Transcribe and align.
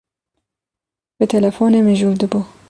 Bi 1.17 1.25
telefonê 1.35 1.79
mijûl 1.87 2.15
dibû. 2.21 2.41